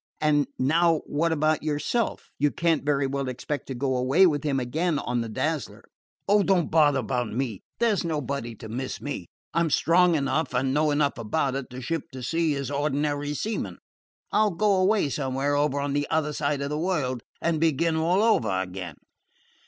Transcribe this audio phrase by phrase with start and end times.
[0.19, 2.31] And now, what about yourself?
[2.39, 5.83] You can't very well expect to go away with him again on the Dazzler!"
[6.27, 7.61] "Oh, don't bother about me.
[7.77, 9.27] There 's nobody to miss me.
[9.53, 13.35] I 'm strong enough, and know enough about it, to ship to sea as ordinary
[13.35, 13.77] seaman.
[14.31, 17.95] I 'll go away somewhere over on the other side of the world, and begin
[17.95, 18.95] all over again."